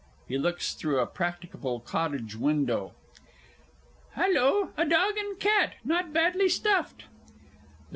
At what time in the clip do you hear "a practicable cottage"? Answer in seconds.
0.99-2.33